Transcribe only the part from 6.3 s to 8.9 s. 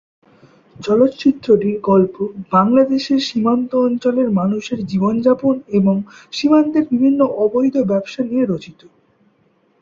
সীমান্তের বিভিন্ন অবৈধ ব্যবসা নিয়ে রচিত।